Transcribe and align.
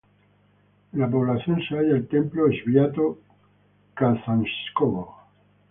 En 0.93 0.99
la 0.99 1.07
población 1.07 1.61
se 1.69 1.75
halla 1.75 1.91
el 1.95 2.07
templo 2.07 2.45
"Sviato-Kazanskogo". 2.47 5.15